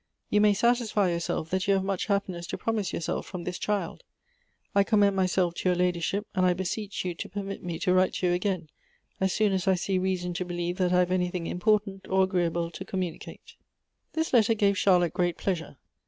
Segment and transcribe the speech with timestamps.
[0.31, 4.01] You may satisfy yourself that you have much happiness to promise yourself from this child.
[4.73, 7.77] I com mend myself to your ladyship, and I beseech you to per mit me
[7.77, 8.69] to write to you again
[9.19, 12.71] as soon as I see reason to believe that I have anything important or agreeable
[12.71, 14.07] to comnmnicate." Elective Affinities.
[14.07, 15.77] 31 This letter gave Charlotte great pleasure.